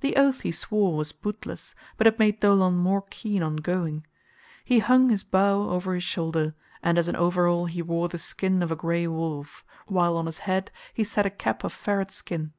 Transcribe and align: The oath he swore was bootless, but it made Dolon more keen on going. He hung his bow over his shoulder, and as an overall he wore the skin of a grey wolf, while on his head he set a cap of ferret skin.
The 0.00 0.16
oath 0.16 0.40
he 0.40 0.50
swore 0.50 0.96
was 0.96 1.12
bootless, 1.12 1.74
but 1.98 2.06
it 2.06 2.18
made 2.18 2.40
Dolon 2.40 2.72
more 2.74 3.02
keen 3.10 3.42
on 3.42 3.56
going. 3.56 4.06
He 4.64 4.78
hung 4.78 5.10
his 5.10 5.24
bow 5.24 5.68
over 5.68 5.92
his 5.92 6.02
shoulder, 6.04 6.54
and 6.82 6.96
as 6.96 7.06
an 7.06 7.16
overall 7.16 7.66
he 7.66 7.82
wore 7.82 8.08
the 8.08 8.16
skin 8.16 8.62
of 8.62 8.72
a 8.72 8.76
grey 8.76 9.06
wolf, 9.06 9.62
while 9.86 10.16
on 10.16 10.24
his 10.24 10.38
head 10.48 10.70
he 10.94 11.04
set 11.04 11.26
a 11.26 11.30
cap 11.30 11.64
of 11.64 11.72
ferret 11.74 12.10
skin. 12.10 12.54